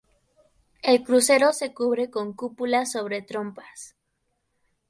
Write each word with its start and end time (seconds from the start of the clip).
El 0.81 1.03
crucero 1.03 1.53
se 1.53 1.75
cubre 1.75 2.09
con 2.09 2.33
cúpula 2.33 2.87
sobre 2.87 3.21
trompas. 3.21 3.95